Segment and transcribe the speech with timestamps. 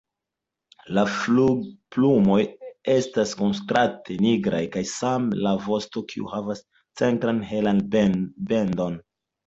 [0.97, 2.39] La flugilplumoj
[2.95, 6.69] estas kontraste nigraj kaj same la vosto kiu havas
[7.05, 9.03] centran helan bendon.